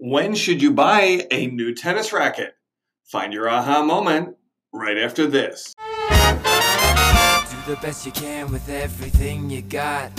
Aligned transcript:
When 0.00 0.36
should 0.36 0.62
you 0.62 0.70
buy 0.70 1.26
a 1.32 1.48
new 1.48 1.74
tennis 1.74 2.12
racket? 2.12 2.54
Find 3.02 3.32
your 3.32 3.48
aha 3.48 3.82
moment 3.82 4.36
right 4.72 4.96
after 4.96 5.26
this. 5.26 5.74
Do 5.74 7.56
the 7.66 7.76
best 7.82 8.06
you 8.06 8.12
can 8.12 8.52
with 8.52 8.68
everything 8.68 9.50
you 9.50 9.62
got. 9.62 10.12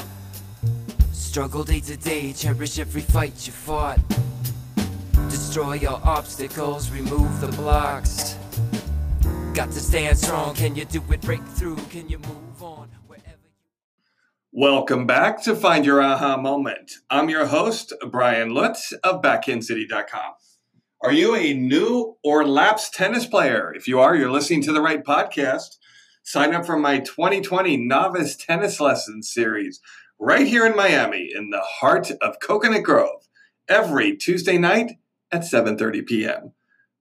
Struggle 1.13 1.63
day 1.63 1.79
to 1.79 1.95
day, 1.95 2.33
cherish 2.33 2.77
every 2.77 2.99
fight 2.99 3.47
you 3.47 3.53
fought. 3.53 4.01
Destroy 5.29 5.75
your 5.75 6.01
obstacles, 6.03 6.91
remove 6.91 7.39
the 7.39 7.47
blocks. 7.47 8.35
Got 9.53 9.71
to 9.71 9.79
stand 9.79 10.17
strong, 10.17 10.55
can 10.55 10.75
you 10.75 10.83
do 10.83 11.01
it? 11.09 11.21
Break 11.21 11.45
through, 11.55 11.77
can 11.89 12.09
you 12.09 12.17
move 12.17 12.61
on? 12.61 12.89
Welcome 14.61 15.07
back 15.07 15.41
to 15.43 15.55
Find 15.55 15.85
Your 15.85 16.01
Aha 16.01 16.35
Moment. 16.35 16.91
I'm 17.09 17.29
your 17.29 17.45
host, 17.45 17.93
Brian 18.11 18.53
Lutz 18.53 18.91
of 19.05 19.21
BackhandCity.com. 19.21 20.33
Are 21.01 21.13
you 21.13 21.33
a 21.33 21.53
new 21.53 22.17
or 22.25 22.45
lapsed 22.45 22.93
tennis 22.93 23.25
player? 23.25 23.73
If 23.73 23.87
you 23.87 24.01
are, 24.01 24.17
you're 24.17 24.29
listening 24.29 24.61
to 24.63 24.73
the 24.73 24.81
right 24.81 25.01
podcast. 25.01 25.77
Sign 26.23 26.53
up 26.53 26.65
for 26.65 26.77
my 26.77 26.99
2020 26.99 27.77
Novice 27.77 28.35
Tennis 28.35 28.81
Lessons 28.81 29.31
series 29.33 29.79
right 30.19 30.45
here 30.45 30.65
in 30.65 30.75
Miami 30.75 31.31
in 31.33 31.51
the 31.51 31.61
heart 31.61 32.11
of 32.21 32.41
Coconut 32.41 32.83
Grove 32.83 33.29
every 33.69 34.17
Tuesday 34.17 34.57
night 34.57 34.97
at 35.31 35.43
7:30 35.43 36.05
p.m. 36.05 36.51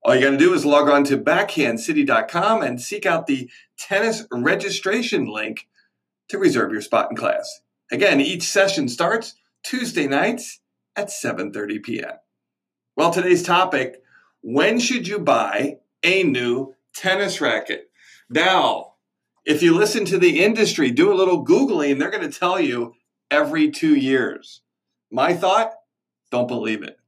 All 0.05 0.15
you 0.15 0.21
got 0.21 0.31
to 0.31 0.37
do 0.37 0.55
is 0.55 0.65
log 0.65 0.89
on 0.89 1.03
to 1.03 1.19
backhandcity.com 1.19 2.63
and 2.63 2.81
seek 2.81 3.05
out 3.05 3.27
the 3.27 3.51
tennis 3.77 4.29
registration 4.31 5.27
link 5.27 5.67
to 6.29 6.39
reserve 6.39 6.73
your 6.73 6.83
spot 6.83 7.11
in 7.11 7.17
class. 7.17 7.61
Again, 7.91 8.21
each 8.21 8.43
session 8.43 8.89
starts 8.89 9.35
Tuesday 9.63 10.07
nights 10.07 10.61
at 10.95 11.09
7:30 11.09 11.83
p.m. 11.83 12.13
Well, 12.97 13.11
today's 13.11 13.43
topic, 13.43 14.03
when 14.43 14.79
should 14.79 15.09
you 15.09 15.19
buy 15.19 15.79
a 16.03 16.23
new 16.23 16.75
tennis 16.95 17.41
racket? 17.41 17.91
Now, 18.29 18.95
if 19.45 19.63
you 19.63 19.75
listen 19.75 20.05
to 20.07 20.19
the 20.19 20.41
industry, 20.41 20.91
do 20.91 21.13
a 21.13 21.15
little 21.15 21.45
googling, 21.45 21.99
they're 21.99 22.11
going 22.11 22.29
to 22.31 22.39
tell 22.39 22.61
you 22.61 22.95
every 23.31 23.71
2 23.71 23.95
years. 23.95 24.63
My 25.11 25.35
thought, 25.35 25.73
don't 26.31 26.49
believe 26.49 26.83
it. 26.83 26.99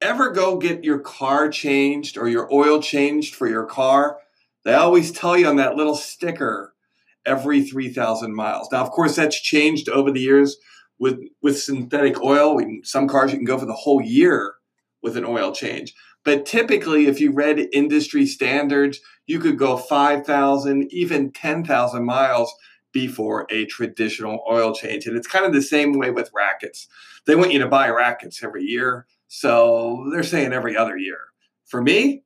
Ever 0.00 0.30
go 0.30 0.58
get 0.58 0.84
your 0.84 0.98
car 0.98 1.48
changed 1.48 2.18
or 2.18 2.28
your 2.28 2.52
oil 2.52 2.82
changed 2.82 3.34
for 3.34 3.48
your 3.48 3.64
car? 3.64 4.18
They 4.64 4.74
always 4.74 5.12
tell 5.12 5.36
you 5.36 5.46
on 5.46 5.56
that 5.56 5.76
little 5.76 5.94
sticker 5.94 6.71
every 7.26 7.62
3,000 7.62 8.34
miles. 8.34 8.68
Now, 8.72 8.82
of 8.82 8.90
course, 8.90 9.16
that's 9.16 9.40
changed 9.40 9.88
over 9.88 10.10
the 10.10 10.20
years 10.20 10.56
with, 10.98 11.18
with 11.42 11.58
synthetic 11.58 12.22
oil. 12.22 12.54
We, 12.54 12.80
some 12.84 13.08
cars 13.08 13.32
you 13.32 13.38
can 13.38 13.44
go 13.44 13.58
for 13.58 13.66
the 13.66 13.72
whole 13.72 14.00
year 14.00 14.54
with 15.02 15.16
an 15.16 15.24
oil 15.24 15.52
change. 15.52 15.94
But 16.24 16.46
typically, 16.46 17.06
if 17.06 17.20
you 17.20 17.32
read 17.32 17.68
industry 17.72 18.26
standards, 18.26 19.00
you 19.26 19.40
could 19.40 19.58
go 19.58 19.76
5,000, 19.76 20.92
even 20.92 21.32
10,000 21.32 22.04
miles 22.04 22.54
before 22.92 23.46
a 23.50 23.64
traditional 23.66 24.44
oil 24.50 24.74
change. 24.74 25.06
And 25.06 25.16
it's 25.16 25.26
kind 25.26 25.44
of 25.44 25.52
the 25.52 25.62
same 25.62 25.98
way 25.98 26.10
with 26.10 26.30
rackets. 26.34 26.86
They 27.26 27.34
want 27.34 27.52
you 27.52 27.58
to 27.60 27.66
buy 27.66 27.88
rackets 27.88 28.42
every 28.42 28.64
year. 28.64 29.06
So 29.28 30.08
they're 30.12 30.22
saying 30.22 30.52
every 30.52 30.76
other 30.76 30.96
year. 30.96 31.18
For 31.64 31.82
me, 31.82 32.22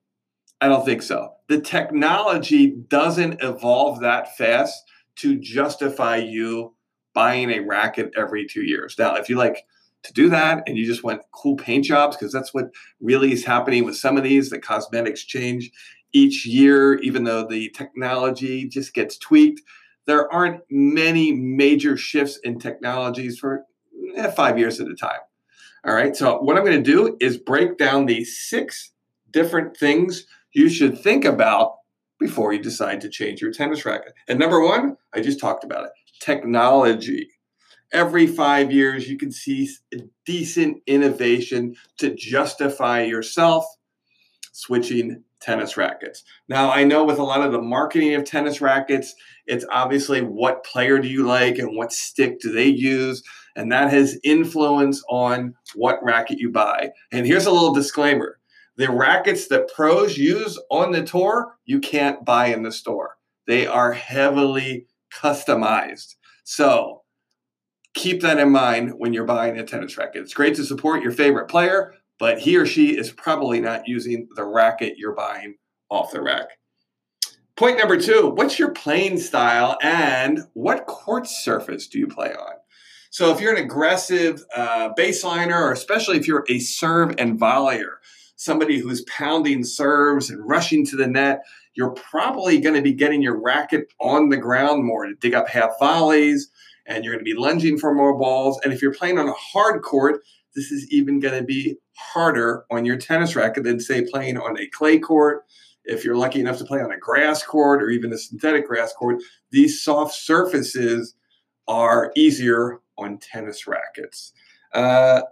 I 0.61 0.69
don't 0.69 0.85
think 0.85 1.03
so. 1.03 1.33
The 1.49 1.61
technology 1.61 2.77
doesn't 2.89 3.43
evolve 3.43 4.01
that 4.01 4.37
fast 4.37 4.83
to 5.17 5.39
justify 5.39 6.17
you 6.17 6.75
buying 7.15 7.51
a 7.51 7.61
racket 7.61 8.12
every 8.17 8.47
two 8.47 8.62
years. 8.62 8.97
Now, 8.99 9.17
if 9.17 9.29
you 9.29 9.37
like 9.37 9.65
to 10.03 10.12
do 10.12 10.29
that 10.31 10.62
and 10.67 10.77
you 10.77 10.87
just 10.87 11.05
want 11.05 11.23
cool 11.33 11.57
paint 11.57 11.84
jobs, 11.84 12.17
because 12.17 12.33
that's 12.33 12.55
what 12.55 12.71
really 13.01 13.33
is 13.33 13.45
happening 13.45 13.84
with 13.84 13.97
some 13.97 14.17
of 14.17 14.25
these, 14.25 14.51
the 14.51 14.59
cosmetics 14.59 15.25
change 15.25 15.71
each 16.12 16.47
year, 16.47 16.95
even 17.01 17.25
though 17.25 17.47
the 17.47 17.71
technology 17.71 18.66
just 18.66 18.95
gets 18.95 19.19
tweaked. 19.19 19.61
There 20.06 20.33
aren't 20.33 20.61
many 20.71 21.33
major 21.33 21.97
shifts 21.97 22.39
in 22.45 22.59
technologies 22.59 23.39
for 23.39 23.65
eh, 24.15 24.31
five 24.31 24.59
years 24.59 24.81
at 24.81 24.89
a 24.89 24.95
time. 24.95 25.19
All 25.84 25.95
right. 25.95 26.16
So, 26.16 26.39
what 26.39 26.56
I'm 26.56 26.65
going 26.65 26.83
to 26.83 26.91
do 26.91 27.16
is 27.21 27.37
break 27.37 27.77
down 27.77 28.06
the 28.06 28.25
six 28.25 28.93
different 29.31 29.77
things 29.77 30.27
you 30.56 30.71
should 30.71 30.99
think 30.99 31.27
about 31.27 31.75
before 32.19 32.55
you 32.55 32.62
decide 32.62 33.03
to 33.03 33.11
change 33.11 33.43
your 33.43 33.53
tennis 33.53 33.84
racket. 33.84 34.15
And 34.27 34.39
number 34.39 34.65
one, 34.65 34.97
I 35.12 35.21
just 35.21 35.39
talked 35.39 35.65
about 35.65 35.84
it 35.84 35.91
technology. 36.19 37.28
Every 37.93 38.27
five 38.27 38.72
years, 38.72 39.06
you 39.06 39.19
can 39.19 39.31
see 39.31 39.69
a 39.93 39.99
decent 40.25 40.78
innovation 40.87 41.77
to 41.99 42.15
justify 42.15 43.03
yourself 43.03 43.66
switching 44.53 45.22
tennis 45.41 45.77
rackets. 45.77 46.25
Now, 46.49 46.71
I 46.71 46.84
know 46.84 47.05
with 47.05 47.19
a 47.19 47.22
lot 47.22 47.43
of 47.43 47.53
the 47.53 47.61
marketing 47.61 48.15
of 48.15 48.25
tennis 48.25 48.62
rackets, 48.62 49.15
it's 49.47 49.66
obviously 49.71 50.22
what 50.22 50.65
player 50.65 50.99
do 50.99 51.06
you 51.06 51.25
like 51.25 51.59
and 51.59 51.77
what 51.77 51.93
stick 51.93 52.41
do 52.41 52.50
they 52.50 52.66
use, 52.66 53.22
and 53.56 53.71
that 53.72 53.91
has 53.91 54.19
influence 54.25 55.03
on 55.11 55.55
what 55.75 56.03
racket 56.03 56.39
you 56.39 56.50
buy. 56.50 56.93
And 57.12 57.27
here's 57.27 57.47
a 57.47 57.53
little 57.53 57.75
disclaimer 57.75 58.39
the 58.76 58.91
rackets 58.91 59.48
that 59.48 59.72
pros 59.75 60.16
use 60.19 60.60
on 60.70 60.92
the 60.92 61.03
tour, 61.03 61.56
you 61.64 61.81
can't 61.81 62.25
buy 62.25 62.47
in 62.47 62.62
the 62.62 62.72
store. 62.72 63.16
They 63.47 63.66
are 63.66 63.92
heavily 63.92 64.87
customized. 65.12 66.14
So 66.44 67.03
keep 67.94 68.20
that 68.20 68.38
in 68.38 68.50
mind 68.50 68.92
when 68.98 69.12
you're 69.12 69.25
buying 69.25 69.59
a 69.59 69.65
tennis 69.65 69.97
racket. 69.97 70.22
It's 70.22 70.34
great 70.34 70.54
to 70.56 70.65
support 70.65 71.03
your 71.03 71.12
favorite 71.12 71.48
player, 71.48 71.94
but 72.19 72.38
he 72.38 72.56
or 72.56 72.66
she 72.66 72.97
is 72.97 73.10
probably 73.10 73.60
not 73.60 73.88
using 73.88 74.28
the 74.36 74.44
racket 74.44 74.98
you're 74.98 75.15
buying 75.15 75.56
off 75.91 76.12
the 76.12 76.20
rack. 76.20 76.48
Point 77.56 77.78
number 77.78 77.98
two 77.98 78.32
what's 78.34 78.59
your 78.59 78.72
playing 78.72 79.19
style 79.19 79.78
and 79.82 80.41
what 80.53 80.86
court 80.86 81.26
surface 81.26 81.88
do 81.88 81.98
you 81.98 82.06
play 82.06 82.34
on? 82.34 82.53
So, 83.10 83.32
if 83.32 83.41
you're 83.41 83.54
an 83.54 83.65
aggressive 83.65 84.44
uh, 84.54 84.91
baseliner, 84.92 85.59
or 85.59 85.72
especially 85.72 86.19
if 86.19 86.28
you're 86.28 86.44
a 86.50 86.59
serve 86.59 87.15
and 87.16 87.41
volleyer, 87.41 87.94
somebody 88.36 88.78
who's 88.78 89.04
pounding 89.04 89.64
serves 89.64 90.30
and 90.30 90.47
rushing 90.48 90.84
to 90.86 90.97
the 90.97 91.06
net, 91.06 91.42
you're 91.74 91.91
probably 91.91 92.58
going 92.60 92.74
to 92.74 92.82
be 92.82 92.92
getting 92.92 93.22
your 93.22 93.41
racket 93.41 93.92
on 94.00 94.28
the 94.28 94.36
ground 94.36 94.84
more 94.84 95.06
to 95.06 95.14
dig 95.14 95.34
up 95.34 95.48
half 95.48 95.72
volleys, 95.78 96.50
and 96.86 97.04
you're 97.04 97.14
going 97.14 97.24
to 97.24 97.30
be 97.30 97.38
lunging 97.38 97.78
for 97.78 97.94
more 97.94 98.16
balls. 98.16 98.60
And 98.62 98.72
if 98.72 98.80
you're 98.80 98.94
playing 98.94 99.19
on 99.19 99.28
a 99.28 99.32
hard 99.32 99.82
court, 99.82 100.22
this 100.54 100.70
is 100.70 100.91
even 100.91 101.20
going 101.20 101.38
to 101.38 101.44
be 101.44 101.76
harder 101.94 102.64
on 102.70 102.84
your 102.84 102.97
tennis 102.97 103.36
racket 103.36 103.64
than, 103.64 103.80
say, 103.80 104.04
playing 104.10 104.38
on 104.38 104.58
a 104.58 104.68
clay 104.68 104.98
court. 104.98 105.44
If 105.84 106.04
you're 106.04 106.16
lucky 106.16 106.41
enough 106.41 106.58
to 106.58 106.64
play 106.64 106.80
on 106.80 106.91
a 106.91 106.98
grass 106.98 107.42
court 107.42 107.82
or 107.82 107.91
even 107.91 108.12
a 108.12 108.18
synthetic 108.18 108.66
grass 108.66 108.92
court, 108.92 109.22
these 109.50 109.82
soft 109.82 110.14
surfaces 110.14 111.14
are 111.68 112.12
easier 112.16 112.80
on 112.98 113.18
tennis 113.18 113.66
rackets. 113.66 114.32
Uh, 114.72 115.22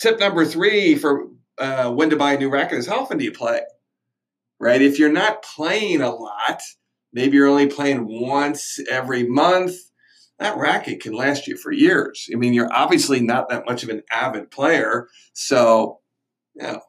tip 0.00 0.18
number 0.20 0.44
three 0.44 0.94
for 0.94 1.28
uh, 1.58 1.90
when 1.90 2.10
to 2.10 2.16
buy 2.16 2.34
a 2.34 2.38
new 2.38 2.50
racket 2.50 2.78
is 2.78 2.86
how 2.86 3.00
often 3.00 3.18
do 3.18 3.24
you 3.24 3.32
play? 3.32 3.60
Right? 4.60 4.82
If 4.82 4.98
you're 4.98 5.12
not 5.12 5.42
playing 5.42 6.00
a 6.00 6.10
lot, 6.10 6.62
maybe 7.12 7.36
you're 7.36 7.48
only 7.48 7.66
playing 7.66 8.06
once 8.06 8.78
every 8.90 9.24
month, 9.24 9.74
that 10.38 10.56
racket 10.56 11.00
can 11.00 11.12
last 11.12 11.46
you 11.46 11.56
for 11.56 11.72
years. 11.72 12.28
I 12.32 12.36
mean, 12.36 12.54
you're 12.54 12.72
obviously 12.72 13.20
not 13.20 13.48
that 13.50 13.66
much 13.66 13.82
of 13.82 13.88
an 13.88 14.02
avid 14.10 14.50
player. 14.50 15.08
So, 15.32 16.00
you 16.54 16.62
know, 16.62 16.80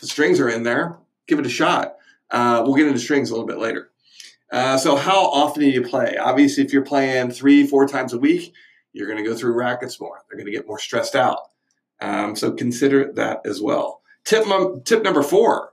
the 0.00 0.06
strings 0.06 0.40
are 0.40 0.48
in 0.48 0.62
there, 0.62 0.98
give 1.26 1.38
it 1.38 1.46
a 1.46 1.50
shot. 1.50 1.94
Uh, 2.30 2.62
we'll 2.64 2.74
get 2.74 2.86
into 2.86 2.98
strings 2.98 3.30
a 3.30 3.32
little 3.32 3.46
bit 3.46 3.58
later. 3.58 3.90
Uh, 4.52 4.76
so, 4.78 4.94
how 4.96 5.24
often 5.26 5.62
do 5.62 5.68
you 5.68 5.82
play? 5.82 6.16
Obviously, 6.16 6.64
if 6.64 6.72
you're 6.72 6.84
playing 6.84 7.30
three, 7.30 7.66
four 7.66 7.86
times 7.86 8.12
a 8.12 8.18
week, 8.18 8.52
you're 8.92 9.08
going 9.08 9.22
to 9.22 9.28
go 9.28 9.36
through 9.36 9.54
rackets 9.54 10.00
more. 10.00 10.22
They're 10.28 10.38
going 10.38 10.50
to 10.50 10.56
get 10.56 10.66
more 10.66 10.78
stressed 10.78 11.16
out. 11.16 11.38
Um, 12.00 12.36
so, 12.36 12.52
consider 12.52 13.12
that 13.14 13.40
as 13.44 13.60
well. 13.60 14.00
Tip, 14.24 14.44
tip 14.84 15.02
number 15.02 15.22
four 15.22 15.70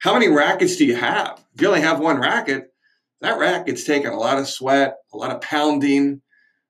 How 0.00 0.12
many 0.12 0.28
rackets 0.28 0.76
do 0.76 0.84
you 0.84 0.96
have? 0.96 1.44
If 1.54 1.62
you 1.62 1.68
only 1.68 1.80
have 1.80 2.00
one 2.00 2.20
racket, 2.20 2.72
that 3.20 3.38
racket's 3.38 3.84
taken 3.84 4.12
a 4.12 4.18
lot 4.18 4.38
of 4.38 4.48
sweat, 4.48 4.96
a 5.12 5.16
lot 5.16 5.34
of 5.34 5.40
pounding, 5.40 6.20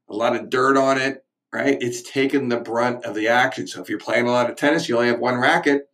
a 0.08 0.14
lot 0.14 0.36
of 0.36 0.50
dirt 0.50 0.76
on 0.76 1.00
it, 1.00 1.24
right? 1.52 1.76
It's 1.80 2.02
taking 2.02 2.48
the 2.48 2.60
brunt 2.60 3.04
of 3.04 3.14
the 3.14 3.28
action. 3.28 3.66
So, 3.66 3.82
if 3.82 3.88
you're 3.88 3.98
playing 3.98 4.28
a 4.28 4.32
lot 4.32 4.50
of 4.50 4.56
tennis, 4.56 4.88
you 4.88 4.96
only 4.96 5.08
have 5.08 5.20
one 5.20 5.36
racket, 5.36 5.88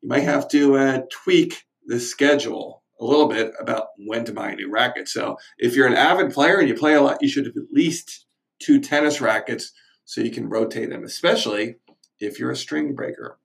you 0.00 0.08
might 0.08 0.24
have 0.24 0.48
to 0.48 0.76
uh, 0.76 1.00
tweak 1.10 1.64
the 1.86 2.00
schedule 2.00 2.80
a 3.00 3.04
little 3.04 3.28
bit 3.28 3.52
about 3.58 3.88
when 4.06 4.24
to 4.26 4.32
buy 4.32 4.50
a 4.50 4.56
new 4.56 4.70
racket. 4.70 5.08
So 5.08 5.36
if 5.58 5.74
you're 5.74 5.86
an 5.86 5.94
avid 5.94 6.32
player 6.32 6.58
and 6.58 6.68
you 6.68 6.74
play 6.74 6.94
a 6.94 7.02
lot, 7.02 7.22
you 7.22 7.28
should 7.28 7.46
have 7.46 7.56
at 7.56 7.72
least 7.72 8.26
two 8.60 8.78
tennis 8.80 9.20
rackets 9.20 9.72
so 10.04 10.20
you 10.20 10.30
can 10.30 10.48
rotate 10.48 10.90
them, 10.90 11.04
especially 11.04 11.76
if 12.20 12.38
you're 12.38 12.50
a 12.50 12.56
string 12.56 12.94
breaker. 12.94 13.38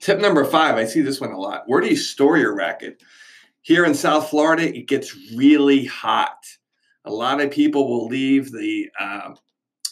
Tip 0.00 0.18
number 0.18 0.44
five, 0.44 0.76
I 0.76 0.86
see 0.86 1.02
this 1.02 1.20
one 1.20 1.32
a 1.32 1.38
lot. 1.38 1.64
Where 1.66 1.80
do 1.80 1.88
you 1.88 1.96
store 1.96 2.38
your 2.38 2.54
racket? 2.54 3.02
Here 3.60 3.84
in 3.84 3.94
South 3.94 4.30
Florida, 4.30 4.74
it 4.74 4.88
gets 4.88 5.14
really 5.34 5.84
hot. 5.84 6.38
A 7.04 7.12
lot 7.12 7.40
of 7.40 7.50
people 7.50 7.88
will 7.88 8.06
leave 8.06 8.50
the 8.50 8.88
uh, 8.98 9.34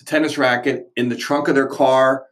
tennis 0.06 0.38
racket 0.38 0.90
in 0.96 1.10
the 1.10 1.16
trunk 1.16 1.48
of 1.48 1.54
their 1.54 1.66
car 1.66 2.26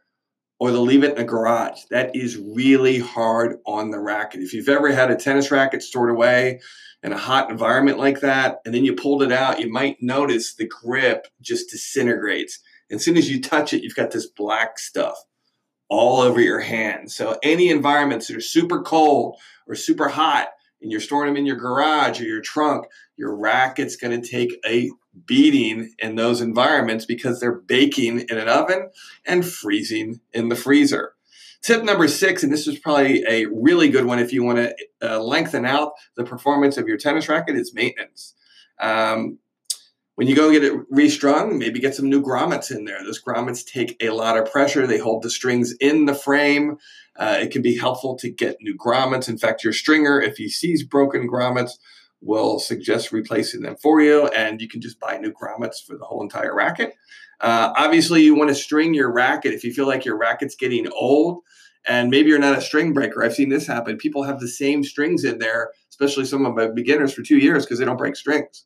or 0.59 0.71
they'll 0.71 0.81
leave 0.81 1.03
it 1.03 1.15
in 1.15 1.21
a 1.21 1.23
garage. 1.23 1.81
That 1.91 2.15
is 2.15 2.37
really 2.37 2.99
hard 2.99 3.57
on 3.65 3.91
the 3.91 3.99
racket. 3.99 4.41
If 4.41 4.53
you've 4.53 4.69
ever 4.69 4.91
had 4.91 5.11
a 5.11 5.15
tennis 5.15 5.51
racket 5.51 5.83
stored 5.83 6.09
away 6.09 6.61
in 7.03 7.13
a 7.13 7.17
hot 7.17 7.51
environment 7.51 7.99
like 7.99 8.21
that, 8.21 8.59
and 8.65 8.73
then 8.73 8.83
you 8.83 8.95
pulled 8.95 9.21
it 9.21 9.31
out, 9.31 9.59
you 9.59 9.71
might 9.71 10.01
notice 10.01 10.55
the 10.55 10.67
grip 10.67 11.27
just 11.41 11.69
disintegrates. 11.69 12.59
As 12.91 13.03
soon 13.03 13.17
as 13.17 13.29
you 13.29 13.41
touch 13.41 13.73
it, 13.73 13.83
you've 13.83 13.95
got 13.95 14.11
this 14.11 14.27
black 14.27 14.79
stuff 14.79 15.23
all 15.89 16.21
over 16.21 16.41
your 16.41 16.59
hand. 16.59 17.11
So 17.11 17.37
any 17.43 17.69
environments 17.69 18.27
that 18.27 18.37
are 18.37 18.41
super 18.41 18.81
cold 18.81 19.37
or 19.67 19.75
super 19.75 20.09
hot, 20.09 20.49
and 20.81 20.91
you're 20.91 21.01
storing 21.01 21.33
them 21.33 21.37
in 21.37 21.45
your 21.45 21.55
garage 21.55 22.21
or 22.21 22.25
your 22.25 22.41
trunk, 22.41 22.85
your 23.15 23.35
racket's 23.35 23.95
going 23.95 24.21
to 24.21 24.27
take 24.27 24.59
a 24.65 24.91
beating 25.25 25.93
in 25.99 26.15
those 26.15 26.41
environments 26.41 27.05
because 27.05 27.39
they're 27.39 27.59
baking 27.59 28.19
in 28.29 28.37
an 28.37 28.47
oven 28.47 28.91
and 29.25 29.45
freezing 29.45 30.19
in 30.33 30.49
the 30.49 30.55
freezer. 30.55 31.13
Tip 31.63 31.83
number 31.83 32.07
six, 32.07 32.43
and 32.43 32.53
this 32.53 32.67
is 32.67 32.77
probably 32.77 33.23
a 33.27 33.45
really 33.45 33.89
good 33.89 34.05
one 34.05 34.19
if 34.19 34.31
you 34.31 34.43
want 34.43 34.59
to 34.59 34.75
uh, 35.01 35.19
lengthen 35.19 35.65
out 35.65 35.93
the 36.15 36.23
performance 36.23 36.77
of 36.77 36.87
your 36.87 36.97
tennis 36.97 37.27
racket, 37.27 37.55
is 37.55 37.73
maintenance. 37.73 38.35
Um, 38.79 39.39
when 40.17 40.27
you 40.27 40.35
go 40.35 40.51
get 40.51 40.63
it 40.63 40.73
restrung, 40.89 41.59
maybe 41.59 41.79
get 41.79 41.93
some 41.93 42.09
new 42.09 42.23
grommets 42.23 42.75
in 42.75 42.85
there. 42.85 43.03
Those 43.03 43.21
grommets 43.21 43.63
take 43.63 43.95
a 44.01 44.09
lot 44.09 44.35
of 44.35 44.51
pressure. 44.51 44.87
They 44.87 44.97
hold 44.97 45.21
the 45.21 45.29
strings 45.29 45.73
in 45.73 46.07
the 46.07 46.15
frame. 46.15 46.77
Uh, 47.15 47.37
it 47.39 47.51
can 47.51 47.61
be 47.61 47.77
helpful 47.77 48.15
to 48.17 48.29
get 48.31 48.57
new 48.59 48.75
grommets. 48.75 49.29
In 49.29 49.37
fact, 49.37 49.63
your 49.63 49.73
stringer, 49.73 50.19
if 50.19 50.37
he 50.37 50.49
sees 50.49 50.83
broken 50.83 51.29
grommets, 51.29 51.73
will 52.19 52.57
suggest 52.57 53.11
replacing 53.11 53.61
them 53.61 53.75
for 53.75 54.01
you, 54.01 54.25
and 54.29 54.59
you 54.59 54.67
can 54.67 54.81
just 54.81 54.99
buy 54.99 55.17
new 55.17 55.31
grommets 55.31 55.85
for 55.85 55.95
the 55.95 56.05
whole 56.05 56.23
entire 56.23 56.55
racket. 56.55 56.95
Uh, 57.39 57.71
obviously, 57.77 58.23
you 58.23 58.33
want 58.33 58.49
to 58.49 58.55
string 58.55 58.95
your 58.95 59.13
racket 59.13 59.53
if 59.53 59.63
you 59.63 59.71
feel 59.71 59.85
like 59.85 60.03
your 60.03 60.17
racket's 60.17 60.55
getting 60.55 60.87
old, 60.93 61.43
and 61.87 62.09
maybe 62.09 62.29
you're 62.29 62.39
not 62.39 62.57
a 62.57 62.61
string 62.61 62.91
breaker. 62.91 63.23
I've 63.23 63.35
seen 63.35 63.49
this 63.49 63.67
happen. 63.67 63.97
People 63.97 64.23
have 64.23 64.39
the 64.39 64.47
same 64.47 64.83
strings 64.83 65.23
in 65.23 65.37
there, 65.37 65.69
especially 65.91 66.25
some 66.25 66.43
of 66.43 66.55
my 66.55 66.69
beginners 66.69 67.13
for 67.13 67.21
two 67.21 67.37
years 67.37 67.67
because 67.67 67.77
they 67.77 67.85
don't 67.85 67.97
break 67.97 68.15
strings. 68.15 68.65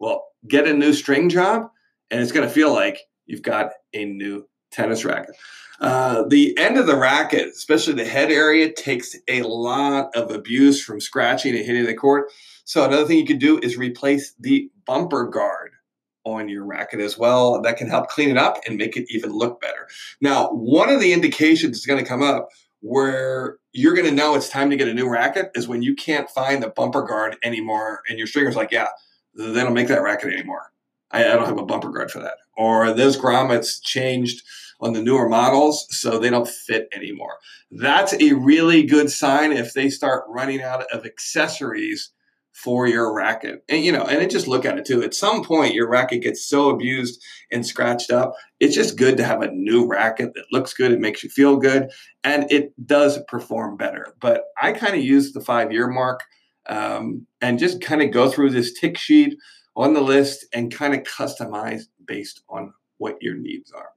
Well, 0.00 0.29
get 0.48 0.66
a 0.66 0.74
new 0.74 0.92
string 0.92 1.28
job, 1.28 1.70
and 2.10 2.20
it's 2.20 2.32
going 2.32 2.46
to 2.46 2.52
feel 2.52 2.72
like 2.72 3.00
you've 3.26 3.42
got 3.42 3.70
a 3.94 4.04
new 4.04 4.46
tennis 4.70 5.04
racket. 5.04 5.36
Uh, 5.80 6.24
the 6.28 6.56
end 6.58 6.76
of 6.76 6.86
the 6.86 6.96
racket, 6.96 7.48
especially 7.48 7.94
the 7.94 8.04
head 8.04 8.30
area, 8.30 8.70
takes 8.70 9.16
a 9.28 9.42
lot 9.42 10.14
of 10.14 10.30
abuse 10.30 10.82
from 10.82 11.00
scratching 11.00 11.56
and 11.56 11.64
hitting 11.64 11.86
the 11.86 11.94
court. 11.94 12.30
So 12.64 12.84
another 12.84 13.06
thing 13.06 13.18
you 13.18 13.26
can 13.26 13.38
do 13.38 13.58
is 13.58 13.78
replace 13.78 14.34
the 14.38 14.70
bumper 14.86 15.26
guard 15.26 15.72
on 16.24 16.50
your 16.50 16.66
racket 16.66 17.00
as 17.00 17.16
well. 17.16 17.62
That 17.62 17.78
can 17.78 17.88
help 17.88 18.08
clean 18.08 18.28
it 18.28 18.36
up 18.36 18.58
and 18.66 18.76
make 18.76 18.96
it 18.96 19.06
even 19.08 19.32
look 19.32 19.60
better. 19.60 19.88
Now, 20.20 20.50
one 20.50 20.90
of 20.90 21.00
the 21.00 21.14
indications 21.14 21.78
is 21.78 21.86
going 21.86 22.02
to 22.02 22.08
come 22.08 22.22
up 22.22 22.50
where 22.80 23.56
you're 23.72 23.94
going 23.94 24.06
to 24.06 24.14
know 24.14 24.34
it's 24.34 24.48
time 24.48 24.70
to 24.70 24.76
get 24.76 24.88
a 24.88 24.94
new 24.94 25.08
racket 25.08 25.50
is 25.54 25.68
when 25.68 25.82
you 25.82 25.94
can't 25.94 26.28
find 26.30 26.62
the 26.62 26.68
bumper 26.68 27.02
guard 27.02 27.36
anymore 27.42 28.02
and 28.08 28.18
your 28.18 28.26
stringer's 28.26 28.56
like, 28.56 28.70
yeah, 28.70 28.88
they 29.40 29.60
don't 29.60 29.74
make 29.74 29.88
that 29.88 30.02
racket 30.02 30.32
anymore. 30.32 30.72
I, 31.10 31.24
I 31.24 31.34
don't 31.34 31.46
have 31.46 31.58
a 31.58 31.64
bumper 31.64 31.90
guard 31.90 32.10
for 32.10 32.20
that. 32.20 32.36
Or 32.56 32.92
those 32.92 33.16
grommets 33.16 33.82
changed 33.82 34.42
on 34.80 34.92
the 34.92 35.02
newer 35.02 35.28
models, 35.28 35.86
so 35.90 36.18
they 36.18 36.30
don't 36.30 36.48
fit 36.48 36.88
anymore. 36.94 37.36
That's 37.70 38.14
a 38.14 38.32
really 38.32 38.82
good 38.82 39.10
sign 39.10 39.52
if 39.52 39.74
they 39.74 39.90
start 39.90 40.24
running 40.28 40.62
out 40.62 40.84
of 40.92 41.04
accessories 41.04 42.10
for 42.52 42.86
your 42.86 43.14
racket. 43.14 43.62
And 43.68 43.84
you 43.84 43.92
know, 43.92 44.04
and 44.04 44.28
just 44.30 44.48
look 44.48 44.64
at 44.64 44.78
it 44.78 44.84
too. 44.84 45.02
At 45.02 45.14
some 45.14 45.44
point 45.44 45.74
your 45.74 45.88
racket 45.88 46.22
gets 46.22 46.46
so 46.46 46.68
abused 46.70 47.22
and 47.50 47.64
scratched 47.64 48.10
up. 48.10 48.34
It's 48.58 48.74
just 48.74 48.98
good 48.98 49.16
to 49.18 49.24
have 49.24 49.42
a 49.42 49.50
new 49.50 49.86
racket 49.86 50.34
that 50.34 50.44
looks 50.52 50.74
good, 50.74 50.92
it 50.92 51.00
makes 51.00 51.22
you 51.22 51.30
feel 51.30 51.56
good, 51.56 51.90
and 52.24 52.50
it 52.50 52.72
does 52.86 53.18
perform 53.28 53.76
better. 53.76 54.14
But 54.20 54.44
I 54.60 54.72
kind 54.72 54.94
of 54.94 55.02
use 55.02 55.32
the 55.32 55.40
5-year 55.40 55.88
mark 55.88 56.20
um, 56.70 57.26
and 57.40 57.58
just 57.58 57.82
kind 57.82 58.00
of 58.00 58.12
go 58.12 58.30
through 58.30 58.50
this 58.50 58.72
tick 58.72 58.96
sheet 58.96 59.36
on 59.76 59.92
the 59.92 60.00
list 60.00 60.46
and 60.54 60.72
kind 60.72 60.94
of 60.94 61.02
customize 61.02 61.82
based 62.06 62.42
on 62.48 62.72
what 62.98 63.16
your 63.20 63.34
needs 63.34 63.72
are. 63.72 63.90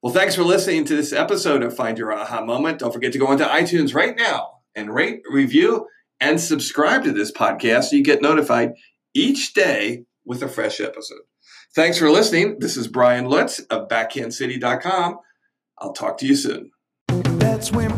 Well, 0.00 0.12
thanks 0.12 0.36
for 0.36 0.44
listening 0.44 0.84
to 0.84 0.96
this 0.96 1.12
episode 1.12 1.62
of 1.62 1.74
Find 1.74 1.98
Your 1.98 2.12
Aha 2.12 2.44
Moment. 2.44 2.78
Don't 2.78 2.92
forget 2.92 3.12
to 3.12 3.18
go 3.18 3.32
into 3.32 3.44
iTunes 3.44 3.94
right 3.94 4.16
now 4.16 4.58
and 4.74 4.94
rate, 4.94 5.22
review, 5.28 5.88
and 6.20 6.40
subscribe 6.40 7.02
to 7.04 7.12
this 7.12 7.32
podcast 7.32 7.84
so 7.84 7.96
you 7.96 8.04
get 8.04 8.22
notified 8.22 8.72
each 9.14 9.52
day 9.52 10.04
with 10.24 10.42
a 10.42 10.48
fresh 10.48 10.80
episode. 10.80 11.22
Thanks 11.74 11.98
for 11.98 12.10
listening. 12.10 12.58
This 12.60 12.76
is 12.76 12.86
Brian 12.86 13.26
Lutz 13.26 13.58
of 13.58 13.88
BackhandCity.com. 13.88 15.18
I'll 15.78 15.92
talk 15.92 16.18
to 16.18 16.26
you 16.26 16.36
soon. 16.36 16.70
That's 17.08 17.72
when 17.72 17.90